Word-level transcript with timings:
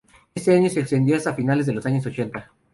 Éste 0.33 0.55
impulso 0.55 0.73
se 0.73 0.79
extendió 0.79 1.15
hasta 1.15 1.35
finales 1.35 1.67
de 1.67 1.73
los 1.73 1.85
años 1.85 2.07
ochenta. 2.07 2.51